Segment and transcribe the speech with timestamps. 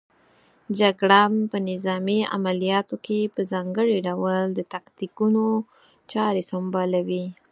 [0.79, 5.45] جګړن په نظامي عملیاتو کې په ځانګړي ډول د تاکتیکونو
[6.11, 7.25] چارې سنبالوي.